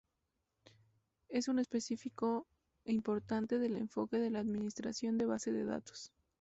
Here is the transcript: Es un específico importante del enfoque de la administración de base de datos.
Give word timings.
Es 1.29 1.47
un 1.47 1.59
específico 1.59 2.47
importante 2.85 3.59
del 3.59 3.77
enfoque 3.77 4.17
de 4.17 4.31
la 4.31 4.39
administración 4.39 5.19
de 5.19 5.27
base 5.27 5.51
de 5.51 5.63
datos. 5.63 6.11